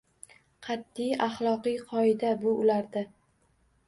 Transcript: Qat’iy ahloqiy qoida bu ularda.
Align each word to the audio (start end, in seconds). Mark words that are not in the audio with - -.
Qat’iy 0.67 1.11
ahloqiy 1.25 1.77
qoida 1.91 2.31
bu 2.45 2.55
ularda. 2.63 3.05